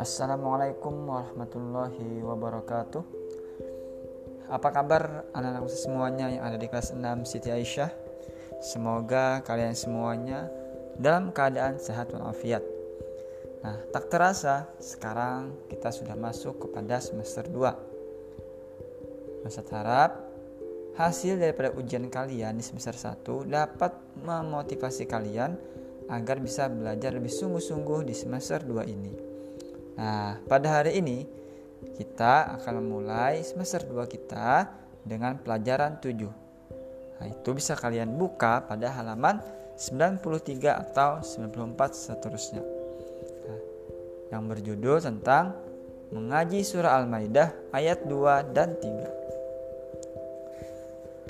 [0.00, 3.04] Assalamualaikum warahmatullahi wabarakatuh.
[4.48, 7.92] Apa kabar anak-anak semuanya yang ada di kelas 6 Siti Aisyah?
[8.64, 10.48] Semoga kalian semuanya
[10.96, 12.64] dalam keadaan sehat walafiat.
[13.60, 20.29] Nah tak terasa sekarang kita sudah masuk kepada semester 2 Masa harap
[21.00, 25.56] hasil daripada ujian kalian di semester 1 dapat memotivasi kalian
[26.12, 29.12] agar bisa belajar lebih sungguh-sungguh di semester 2 ini.
[29.96, 31.24] Nah, pada hari ini
[31.96, 34.68] kita akan memulai semester 2 kita
[35.00, 36.28] dengan pelajaran 7.
[37.16, 39.40] Nah, itu bisa kalian buka pada halaman
[39.80, 42.60] 93 atau 94 seterusnya.
[43.48, 43.60] Nah,
[44.36, 45.56] yang berjudul tentang
[46.12, 49.39] mengaji surah Al-Maidah ayat 2 dan 3.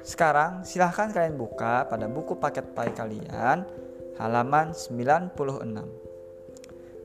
[0.00, 3.68] Sekarang silahkan kalian buka pada buku paket pai kalian
[4.16, 5.36] halaman 96.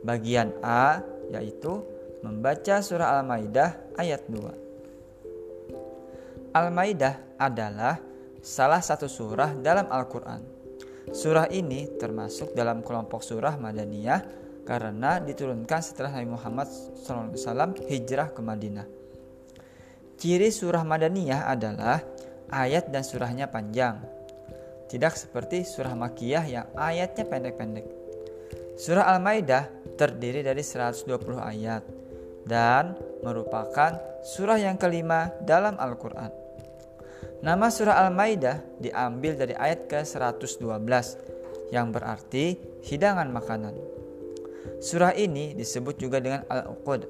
[0.05, 1.83] Bagian A yaitu
[2.23, 6.55] membaca surah Al-Maidah ayat 2.
[6.55, 7.99] Al-Maidah adalah
[8.39, 10.55] salah satu surah dalam Al-Quran.
[11.11, 14.23] Surah ini termasuk dalam kelompok surah Madaniyah
[14.65, 18.87] karena diturunkan setelah Nabi Muhammad SAW hijrah ke Madinah.
[20.15, 22.01] Ciri surah Madaniyah adalah
[22.49, 24.01] ayat dan surahnya panjang.
[24.85, 27.87] Tidak seperti surah Makiyah yang ayatnya pendek-pendek.
[28.75, 31.83] Surah Al-Maidah terdiri dari 120 ayat
[32.45, 32.93] dan
[33.25, 36.29] merupakan surah yang kelima dalam Al-Quran.
[37.41, 40.61] Nama surah Al-Maidah diambil dari ayat ke-112
[41.73, 43.73] yang berarti hidangan makanan.
[44.81, 47.01] Surah ini disebut juga dengan Al-Uqud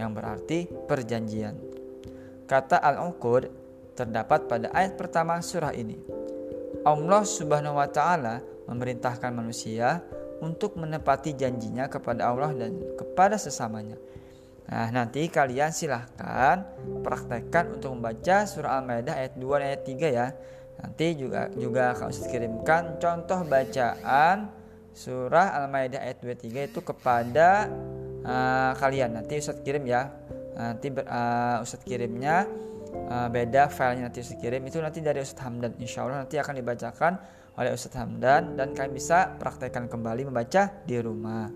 [0.00, 1.58] yang berarti perjanjian.
[2.48, 3.67] Kata Al-Uqud
[3.98, 5.98] terdapat pada ayat pertama surah ini.
[6.86, 8.38] Allah Subhanahu wa taala
[8.70, 9.98] memerintahkan manusia
[10.38, 13.98] untuk menepati janjinya kepada Allah dan kepada sesamanya.
[14.68, 16.62] Nah, nanti kalian silahkan
[17.02, 20.26] praktekkan untuk membaca surah Al-Maidah ayat 2 dan ayat 3 ya.
[20.78, 24.52] Nanti juga juga Ustaz kirimkan contoh bacaan
[24.94, 27.66] surah Al-Maidah ayat 2 3 itu kepada
[28.22, 29.18] uh, kalian.
[29.18, 30.12] Nanti Ustaz kirim ya.
[30.54, 32.46] Nanti uh, Ustaz kirimnya
[32.92, 35.76] uh, beda filenya nanti Ustaz kirim itu nanti dari Ustaz Hamdan.
[35.80, 37.12] Insya Allah nanti akan dibacakan
[37.58, 41.50] oleh Ustadz Hamdan dan kalian bisa praktekkan kembali membaca di rumah.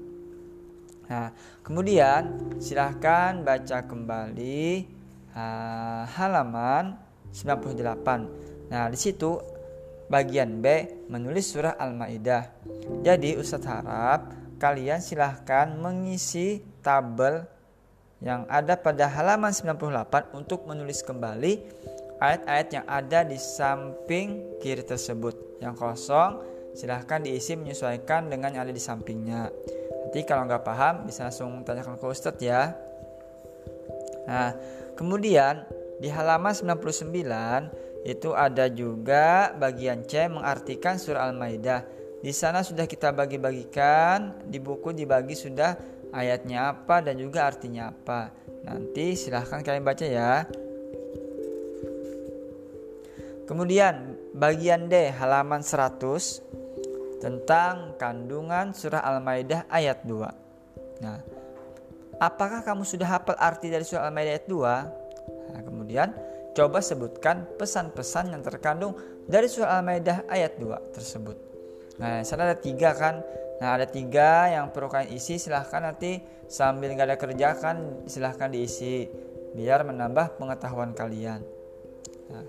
[1.07, 1.29] Nah,
[1.63, 4.83] kemudian silahkan baca kembali
[5.31, 6.99] uh, halaman
[7.31, 8.73] 98.
[8.73, 9.39] Nah, di situ
[10.11, 10.67] bagian B
[11.07, 12.51] menulis surah Al-Maidah.
[13.07, 17.47] Jadi Ustadz harap kalian silahkan mengisi tabel
[18.23, 21.67] yang ada pada halaman 98 untuk menulis kembali
[22.23, 25.59] ayat-ayat yang ada di samping kiri tersebut.
[25.59, 26.31] Yang kosong
[26.73, 29.51] silahkan diisi menyesuaikan dengan yang ada di sampingnya.
[30.07, 32.79] Nanti kalau nggak paham bisa langsung tanyakan ke Ustadz ya.
[34.31, 34.55] Nah
[34.95, 35.67] kemudian
[35.99, 41.87] di halaman 99 itu ada juga bagian C mengartikan surah Al-Maidah.
[42.23, 45.75] Di sana sudah kita bagi-bagikan di buku dibagi sudah
[46.13, 48.31] ayatnya apa dan juga artinya apa
[48.63, 50.47] nanti silahkan kalian baca ya
[53.53, 61.05] Kemudian bagian D halaman 100 tentang kandungan surah Al-Maidah ayat 2.
[61.05, 61.21] Nah,
[62.17, 65.53] apakah kamu sudah hafal arti dari surah Al-Maidah ayat 2?
[65.53, 66.09] Nah, kemudian
[66.57, 68.97] coba sebutkan pesan-pesan yang terkandung
[69.29, 71.37] dari surah Al-Maidah ayat 2 tersebut.
[72.01, 73.21] Nah, sana ada tiga kan.
[73.63, 75.39] Nah, ada tiga yang perlu kalian isi.
[75.39, 76.19] Silahkan nanti
[76.51, 77.77] sambil nggak ada kerjakan,
[78.11, 79.07] silahkan diisi
[79.55, 81.47] biar menambah pengetahuan kalian.
[82.27, 82.43] Nah,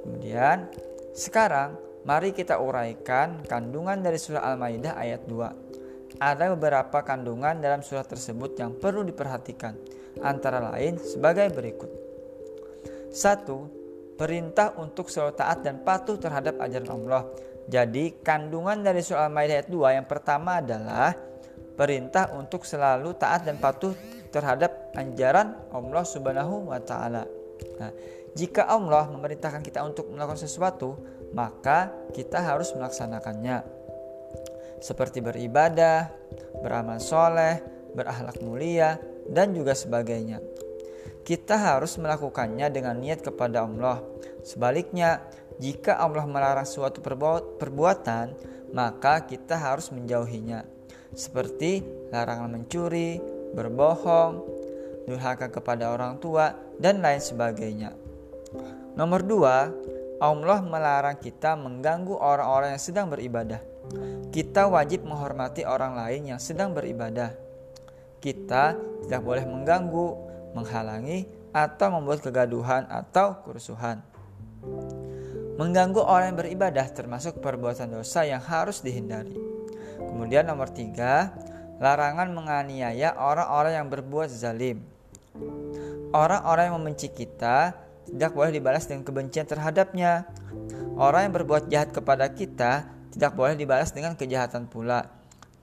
[0.00, 0.66] Kemudian
[1.12, 1.76] sekarang
[2.08, 6.18] mari kita uraikan kandungan dari surah Al-Maidah ayat 2.
[6.18, 9.76] Ada beberapa kandungan dalam surah tersebut yang perlu diperhatikan,
[10.24, 11.90] antara lain sebagai berikut.
[13.12, 14.18] 1.
[14.18, 17.22] Perintah untuk selalu taat dan patuh terhadap ajaran Allah.
[17.70, 21.14] Jadi kandungan dari surah Al-Maidah ayat 2 yang pertama adalah
[21.78, 23.94] perintah untuk selalu taat dan patuh
[24.34, 27.24] terhadap ajaran Allah Subhanahu wa taala.
[27.78, 27.94] Nah,
[28.34, 30.98] jika Allah memerintahkan kita untuk melakukan sesuatu,
[31.30, 33.62] maka kita harus melaksanakannya.
[34.82, 36.10] Seperti beribadah,
[36.58, 37.62] beramal soleh,
[37.94, 38.98] berakhlak mulia,
[39.30, 40.42] dan juga sebagainya.
[41.22, 44.02] Kita harus melakukannya dengan niat kepada Allah.
[44.40, 45.20] Sebaliknya,
[45.60, 47.04] jika Allah melarang suatu
[47.60, 48.32] perbuatan,
[48.72, 50.64] maka kita harus menjauhinya.
[51.12, 53.20] Seperti larangan mencuri,
[53.52, 54.40] berbohong,
[55.04, 57.92] durhaka kepada orang tua, dan lain sebagainya.
[58.96, 59.68] Nomor dua,
[60.20, 63.60] Allah melarang kita mengganggu orang-orang yang sedang beribadah.
[64.32, 67.36] Kita wajib menghormati orang lain yang sedang beribadah.
[68.20, 70.08] Kita tidak boleh mengganggu,
[70.56, 74.09] menghalangi, atau membuat kegaduhan atau kerusuhan.
[75.60, 79.36] Mengganggu orang yang beribadah termasuk perbuatan dosa yang harus dihindari.
[80.00, 81.36] Kemudian nomor tiga,
[81.76, 84.80] larangan menganiaya orang-orang yang berbuat zalim.
[86.16, 87.76] Orang-orang yang membenci kita
[88.08, 90.24] tidak boleh dibalas dengan kebencian terhadapnya.
[90.96, 95.12] Orang yang berbuat jahat kepada kita tidak boleh dibalas dengan kejahatan pula.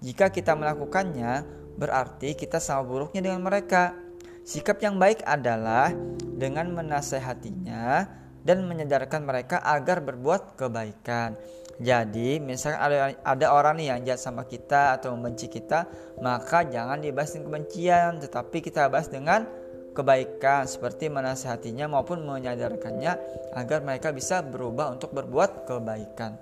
[0.05, 1.41] Jika kita melakukannya,
[1.73, 3.97] berarti kita sama buruknya dengan mereka.
[4.45, 5.89] Sikap yang baik adalah
[6.21, 8.05] dengan menasehatinya
[8.47, 11.35] dan menyadarkan mereka agar berbuat kebaikan.
[11.77, 15.85] Jadi, misalkan ada, ada orang nih yang jahat sama kita atau membenci kita,
[16.23, 19.45] maka jangan dibahas dengan kebencian, tetapi kita bahas dengan
[19.93, 23.13] kebaikan seperti menasihatinya maupun menyadarkannya
[23.53, 26.37] agar mereka bisa berubah untuk berbuat kebaikan.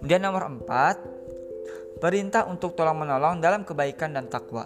[0.00, 4.64] Kemudian nomor 4, perintah untuk tolong menolong dalam kebaikan dan takwa.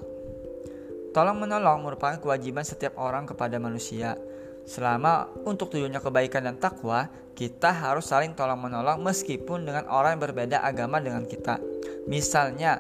[1.11, 4.15] Tolong menolong merupakan kewajiban setiap orang kepada manusia.
[4.63, 10.63] Selama untuk tujuannya kebaikan dan takwa, kita harus saling tolong-menolong meskipun dengan orang yang berbeda
[10.63, 11.59] agama dengan kita.
[12.07, 12.79] Misalnya,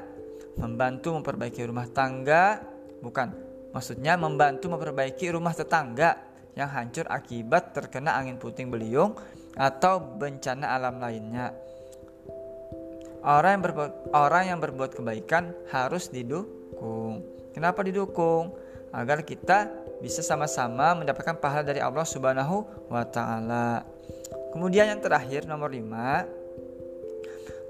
[0.60, 2.60] membantu memperbaiki rumah tangga,
[3.00, 3.34] bukan,
[3.74, 6.20] maksudnya membantu memperbaiki rumah tetangga
[6.52, 9.16] yang hancur akibat terkena angin puting beliung
[9.56, 11.52] atau bencana alam lainnya.
[13.22, 17.22] Orang yang berbuat, orang yang berbuat kebaikan harus didukung.
[17.54, 18.52] Kenapa didukung?
[18.92, 23.86] Agar kita bisa sama-sama mendapatkan pahala dari Allah Subhanahu wa taala.
[24.50, 26.42] Kemudian yang terakhir nomor 5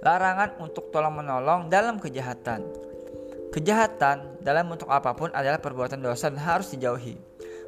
[0.03, 2.67] larangan untuk tolong menolong dalam kejahatan.
[3.55, 7.15] Kejahatan dalam bentuk apa pun adalah perbuatan dosa dan harus dijauhi.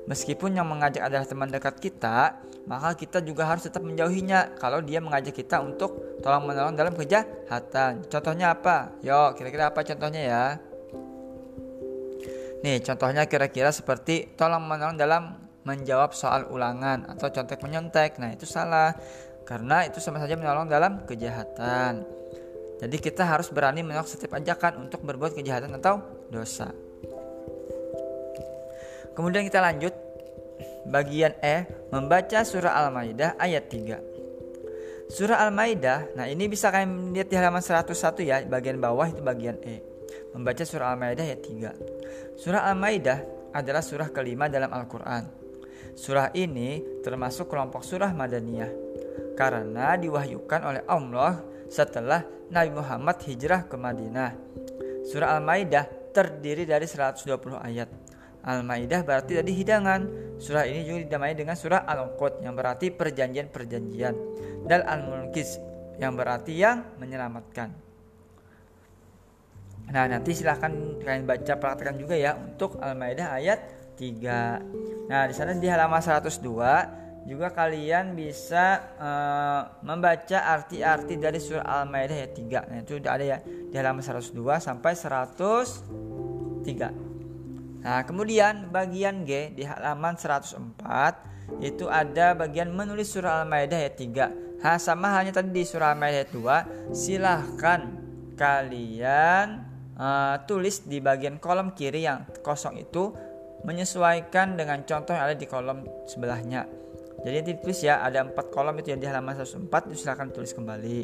[0.04, 5.00] Meskipun yang mengajak adalah teman dekat kita, maka kita juga harus tetap menjauhinya kalau dia
[5.00, 8.04] mengajak kita untuk tolong menolong dalam kejahatan.
[8.08, 8.92] Contohnya apa?
[9.00, 10.44] Yuk, kira-kira apa contohnya ya?
[12.64, 15.36] Nih, contohnya kira-kira seperti tolong menolong dalam
[15.68, 18.16] menjawab soal ulangan atau contek menyontek.
[18.16, 18.96] Nah, itu salah
[19.44, 22.08] karena itu sama saja menolong dalam kejahatan.
[22.80, 26.00] Jadi kita harus berani menolak setiap ajakan untuk berbuat kejahatan atau
[26.32, 26.72] dosa.
[29.12, 29.92] Kemudian kita lanjut
[30.88, 35.12] bagian E membaca surah Al-Maidah ayat 3.
[35.12, 37.92] Surah Al-Maidah, nah ini bisa kalian lihat di halaman 101
[38.24, 39.93] ya, bagian bawah itu bagian E
[40.34, 42.36] membaca surah Al-Maidah ayat 3.
[42.36, 43.18] Surah Al-Maidah
[43.54, 45.24] adalah surah kelima dalam Al-Quran.
[45.94, 48.70] Surah ini termasuk kelompok surah Madaniyah
[49.38, 51.38] karena diwahyukan oleh Allah
[51.70, 54.34] setelah Nabi Muhammad hijrah ke Madinah.
[55.06, 57.30] Surah Al-Maidah terdiri dari 120
[57.62, 57.88] ayat.
[58.44, 60.00] Al-Maidah berarti dari hidangan.
[60.36, 64.14] Surah ini juga dinamai dengan surah Al-Qud yang berarti perjanjian-perjanjian
[64.66, 65.62] dan Al-Mulkis
[66.02, 67.83] yang berarti yang menyelamatkan.
[69.90, 70.72] Nah, nanti silahkan
[71.02, 73.60] kalian baca praktekkan juga ya untuk Al-Maidah ayat
[73.98, 74.62] 3.
[75.10, 82.16] Nah, di sana di halaman 102 juga kalian bisa uh, membaca arti-arti dari surah Al-Maidah
[82.16, 82.68] ayat 3.
[82.68, 87.14] Nah, itu ada ya di halaman 102 sampai 103.
[87.84, 94.64] Nah, kemudian bagian G di halaman 104 itu ada bagian menulis surah Al-Maidah ayat 3.
[94.64, 97.84] Nah, sama halnya tadi di surah Al-Maidah ayat 2, silahkan
[98.40, 103.14] kalian uh, tulis di bagian kolom kiri yang kosong itu
[103.64, 106.68] menyesuaikan dengan contoh yang ada di kolom sebelahnya.
[107.24, 110.52] Jadi nanti tulis ya ada empat kolom itu yang di halaman 104 itu silahkan tulis
[110.52, 111.00] kembali.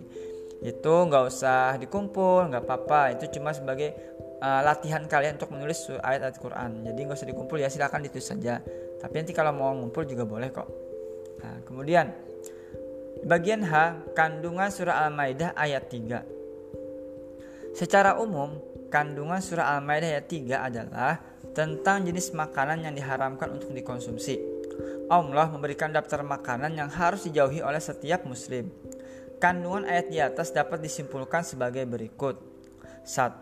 [0.61, 3.17] Itu nggak usah dikumpul, nggak apa-apa.
[3.17, 3.97] Itu cuma sebagai
[4.45, 6.85] uh, latihan kalian untuk menulis ayat-ayat Quran.
[6.85, 8.61] Jadi nggak usah dikumpul ya silahkan ditulis saja.
[9.01, 10.69] Tapi nanti kalau mau ngumpul juga boleh kok.
[11.41, 12.13] Nah, kemudian
[13.25, 16.40] bagian H kandungan surah Al-Maidah ayat 3.
[17.75, 21.23] Secara umum, Kandungan surah Al-Maidah ayat 3 adalah
[21.55, 24.43] tentang jenis makanan yang diharamkan untuk dikonsumsi.
[25.07, 28.67] Allah memberikan daftar makanan yang harus dijauhi oleh setiap muslim.
[29.39, 32.35] Kandungan ayat di atas dapat disimpulkan sebagai berikut.
[33.07, 33.39] 1.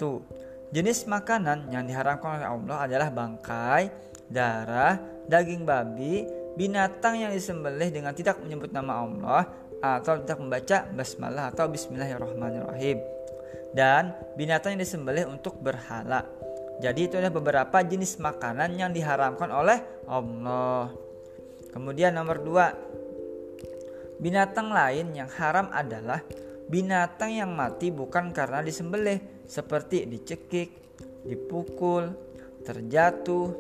[0.69, 3.89] Jenis makanan yang diharamkan oleh Allah adalah bangkai,
[4.29, 5.01] darah,
[5.33, 6.29] daging babi,
[6.61, 9.43] binatang yang disembelih dengan tidak menyebut nama Allah
[9.81, 13.18] atau tidak membaca basmalah atau bismillahirrahmanirrahim
[13.73, 16.25] dan binatang yang disembelih untuk berhala.
[16.79, 20.95] Jadi itu adalah beberapa jenis makanan yang diharamkan oleh Allah.
[21.75, 22.71] Kemudian nomor dua,
[24.23, 26.23] binatang lain yang haram adalah
[26.71, 30.71] binatang yang mati bukan karena disembelih, seperti dicekik,
[31.27, 32.15] dipukul,
[32.63, 33.53] terjatuh,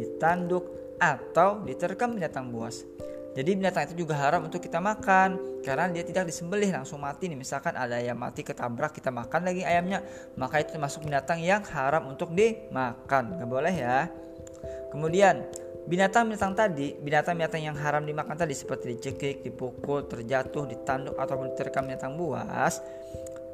[0.00, 2.86] ditanduk, atau diterkam binatang buas.
[3.32, 7.38] Jadi binatang itu juga haram untuk kita makan karena dia tidak disembelih langsung mati nih.
[7.40, 10.04] Misalkan ada ayam mati ketabrak kita makan lagi ayamnya,
[10.36, 13.40] maka itu termasuk binatang yang haram untuk dimakan.
[13.40, 14.12] Gak boleh ya.
[14.92, 15.48] Kemudian
[15.88, 22.20] binatang-binatang tadi, binatang-binatang yang haram dimakan tadi seperti dicekik, dipukul, terjatuh, ditanduk ataupun diterkam binatang
[22.20, 22.84] buas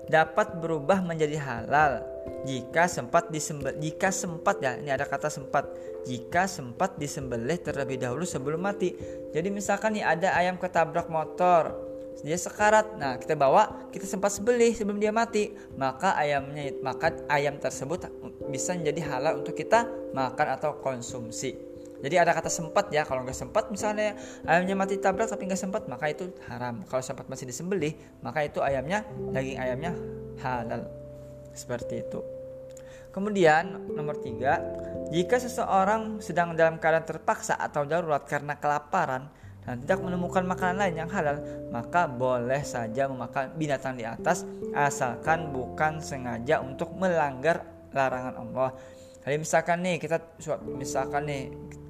[0.08, 2.02] dapat berubah menjadi halal.
[2.44, 5.68] Jika sempat disembel jika sempat ya ini ada kata sempat.
[6.08, 8.96] Jika sempat disembelih terlebih dahulu sebelum mati.
[9.32, 11.76] Jadi misalkan nih ada ayam ketabrak motor
[12.24, 12.98] dia sekarat.
[12.98, 15.52] Nah kita bawa kita sempat sembelih sebelum dia mati.
[15.76, 18.08] Maka ayamnya maka ayam tersebut
[18.48, 19.86] bisa menjadi halal untuk kita
[20.16, 21.67] makan atau konsumsi
[21.98, 24.14] jadi ada kata sempat ya, kalau nggak sempat misalnya
[24.46, 26.86] ayamnya mati tabrak tapi nggak sempat maka itu haram.
[26.86, 29.02] Kalau sempat masih disembelih maka itu ayamnya
[29.34, 29.92] daging ayamnya
[30.38, 30.86] halal.
[31.50, 32.22] Seperti itu.
[33.10, 34.62] Kemudian nomor tiga,
[35.10, 39.26] jika seseorang sedang dalam keadaan terpaksa atau darurat karena kelaparan
[39.66, 41.42] dan tidak menemukan makanan lain yang halal,
[41.74, 48.70] maka boleh saja memakan binatang di atas asalkan bukan sengaja untuk melanggar larangan Allah.
[49.26, 50.16] Jadi misalkan nih kita
[50.78, 51.42] misalkan nih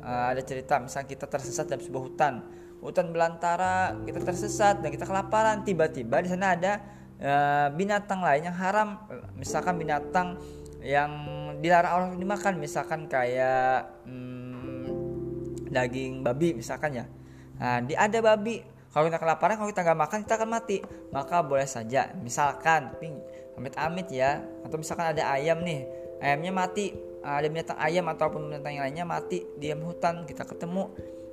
[0.09, 2.35] uh, ada cerita misal kita tersesat dalam sebuah hutan.
[2.81, 5.61] Hutan belantara kita tersesat dan kita kelaparan.
[5.67, 6.73] Tiba-tiba di sana ada
[7.21, 9.05] uh, binatang lain yang haram.
[9.37, 10.41] Misalkan binatang
[10.81, 11.11] yang
[11.61, 12.57] dilarang orang dimakan.
[12.57, 17.05] Misalkan kayak hmm, daging babi misalkan ya.
[17.61, 18.65] Nah di ada babi.
[18.89, 20.77] Kalau kita kelaparan kalau kita nggak makan kita akan mati.
[21.13, 22.95] Maka boleh saja misalkan
[23.59, 24.39] amit-amit ya.
[24.63, 25.83] Atau misalkan ada ayam nih
[26.23, 30.89] ayamnya mati ada binatang ayam ataupun binatang yang lainnya mati di hutan kita ketemu.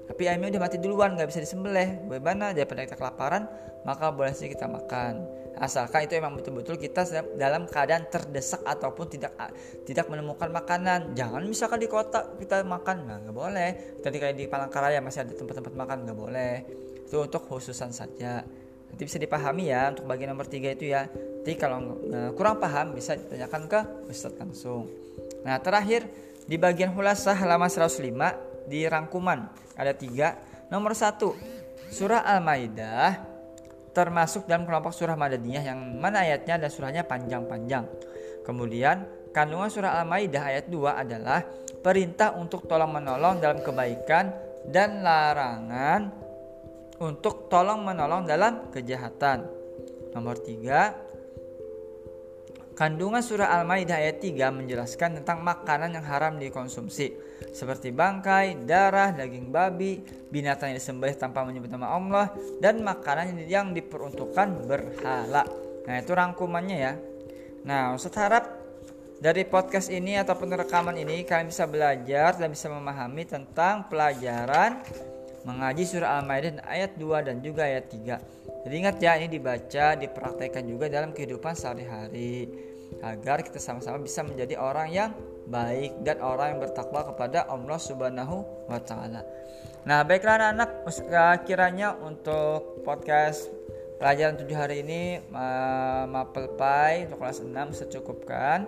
[0.06, 2.06] Tapi ayamnya udah mati duluan nggak bisa disembelih.
[2.12, 3.50] Bagaimana daripada kita kelaparan
[3.86, 5.26] maka boleh sih kita makan.
[5.56, 7.08] Asalkan itu emang betul-betul kita
[7.40, 9.34] dalam keadaan terdesak ataupun tidak
[9.88, 11.16] tidak menemukan makanan.
[11.16, 13.98] Jangan misalkan di kota kita makan nah boleh.
[14.04, 16.56] Tadi kayak di Palangkaraya masih ada tempat-tempat makan nggak boleh.
[17.08, 18.44] Itu untuk khususan saja.
[18.86, 21.08] Nanti bisa dipahami ya untuk bagian nomor tiga itu ya.
[21.46, 21.98] Jadi kalau
[22.36, 23.80] kurang paham bisa ditanyakan ke
[24.12, 24.92] Ustadz langsung
[25.46, 26.10] Nah terakhir
[26.50, 29.46] di bagian hulasah halaman 105 di rangkuman
[29.78, 30.42] ada tiga.
[30.74, 31.38] Nomor satu
[31.94, 33.22] surah Al-Maidah
[33.94, 37.86] termasuk dalam kelompok surah Madaniyah yang mana ayatnya dan surahnya panjang-panjang.
[38.42, 41.46] Kemudian kandungan surah Al-Maidah ayat 2 adalah
[41.86, 44.34] perintah untuk tolong menolong dalam kebaikan
[44.66, 46.10] dan larangan
[46.98, 49.46] untuk tolong menolong dalam kejahatan.
[50.12, 51.05] Nomor 3
[52.76, 57.16] Kandungan surah Al-Maidah ayat 3 menjelaskan tentang makanan yang haram dikonsumsi
[57.56, 63.72] seperti bangkai, darah, daging babi, binatang yang disembelih tanpa menyebut nama Allah dan makanan yang
[63.72, 65.48] diperuntukkan berhala.
[65.88, 66.94] Nah, itu rangkumannya ya.
[67.64, 68.44] Nah, Ustaz harap
[69.24, 74.84] dari podcast ini ataupun rekaman ini kalian bisa belajar dan bisa memahami tentang pelajaran
[75.46, 78.66] mengaji surah Al-Maidah ayat 2 dan juga ayat 3.
[78.66, 82.50] Jadi ingat ya ini dibaca, dipraktekkan juga dalam kehidupan sehari-hari
[83.06, 85.14] agar kita sama-sama bisa menjadi orang yang
[85.46, 89.22] baik dan orang yang bertakwa kepada Allah Subhanahu wa taala.
[89.86, 93.54] Nah, baiklah anak-anak, kiranya untuk podcast
[94.02, 95.22] pelajaran tujuh hari ini
[96.10, 98.66] mapel pai untuk kelas 6 secukupkan.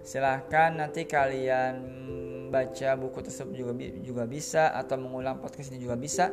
[0.00, 1.84] Silahkan nanti kalian
[2.48, 3.72] baca buku tersebut juga
[4.02, 6.32] juga bisa atau mengulang podcast ini juga bisa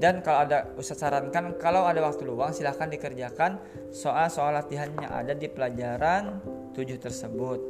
[0.00, 3.60] dan kalau ada Ustaz sarankan kalau ada waktu luang silahkan dikerjakan
[3.92, 6.40] soal-soal latihan yang ada di pelajaran
[6.72, 7.60] 7 tersebut.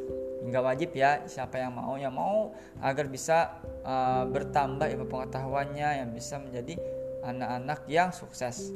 [0.40, 6.08] Enggak wajib ya siapa yang mau yang mau agar bisa uh, bertambah ilmu pengetahuannya yang
[6.14, 6.78] bisa menjadi
[7.26, 8.72] anak-anak yang sukses.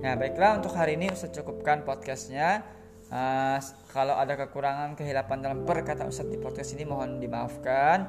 [0.00, 2.64] Nah baiklah untuk hari ini Ustaz cukupkan podcastnya.
[3.06, 3.62] Uh,
[3.94, 8.08] kalau ada kekurangan kehilapan dalam perkataan Ustaz di podcast ini mohon dimaafkan.